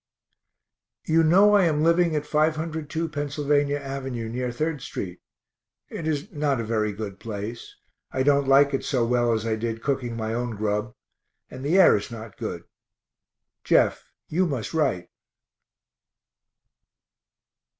You 1.05 1.21
know 1.23 1.53
I 1.53 1.65
am 1.65 1.83
living 1.83 2.15
at 2.15 2.25
502 2.25 3.07
Pennsylvania 3.07 3.77
av. 3.79 4.05
(near 4.05 4.47
3d 4.49 4.81
st.) 4.81 5.19
it 5.89 6.07
is 6.07 6.31
not 6.31 6.59
a 6.59 6.63
very 6.63 6.91
good 6.91 7.19
place. 7.19 7.75
I 8.11 8.23
don't 8.23 8.47
like 8.47 8.73
it 8.73 8.83
so 8.83 9.05
well 9.05 9.31
as 9.31 9.45
I 9.45 9.55
did 9.55 9.83
cooking 9.83 10.17
my 10.17 10.33
own 10.33 10.55
grub 10.55 10.95
and 11.51 11.63
the 11.63 11.77
air 11.77 11.95
is 11.95 12.09
not 12.09 12.35
good. 12.35 12.63
Jeff, 13.63 14.11
you 14.27 14.47
must 14.47 14.73
write. 14.73 15.09